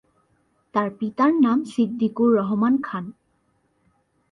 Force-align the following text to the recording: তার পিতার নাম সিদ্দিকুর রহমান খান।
তার 0.75 0.89
পিতার 0.99 1.31
নাম 1.41 1.59
সিদ্দিকুর 1.65 2.29
রহমান 2.35 2.73
খান। 2.81 3.05